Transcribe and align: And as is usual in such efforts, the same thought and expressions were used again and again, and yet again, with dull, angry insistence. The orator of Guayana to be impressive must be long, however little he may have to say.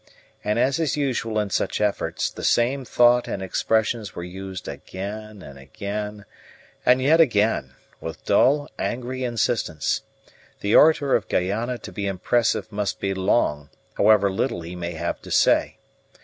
And 0.43 0.57
as 0.57 0.79
is 0.79 0.97
usual 0.97 1.37
in 1.37 1.51
such 1.51 1.79
efforts, 1.79 2.31
the 2.31 2.43
same 2.43 2.85
thought 2.85 3.27
and 3.27 3.43
expressions 3.43 4.15
were 4.15 4.23
used 4.23 4.67
again 4.67 5.43
and 5.43 5.59
again, 5.59 6.25
and 6.83 7.03
yet 7.03 7.21
again, 7.21 7.75
with 7.99 8.25
dull, 8.25 8.67
angry 8.79 9.23
insistence. 9.23 10.01
The 10.61 10.73
orator 10.73 11.15
of 11.15 11.29
Guayana 11.29 11.77
to 11.77 11.91
be 11.91 12.07
impressive 12.07 12.71
must 12.71 12.99
be 12.99 13.13
long, 13.13 13.69
however 13.95 14.31
little 14.31 14.61
he 14.63 14.75
may 14.75 14.93
have 14.93 15.21
to 15.21 15.29
say. 15.29 15.77